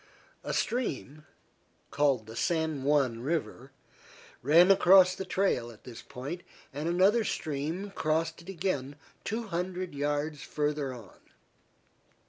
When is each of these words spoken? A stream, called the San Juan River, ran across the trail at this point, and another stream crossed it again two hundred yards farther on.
A 0.43 0.51
stream, 0.51 1.27
called 1.91 2.25
the 2.25 2.35
San 2.35 2.81
Juan 2.83 3.19
River, 3.19 3.71
ran 4.41 4.71
across 4.71 5.13
the 5.13 5.25
trail 5.25 5.69
at 5.69 5.83
this 5.83 6.01
point, 6.01 6.41
and 6.73 6.89
another 6.89 7.23
stream 7.23 7.91
crossed 7.91 8.41
it 8.41 8.49
again 8.49 8.95
two 9.23 9.43
hundred 9.49 9.93
yards 9.93 10.41
farther 10.41 10.91
on. 10.91 11.19